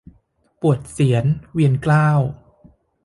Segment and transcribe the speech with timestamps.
[0.61, 2.07] ปวดเศียรเวียนเกล้า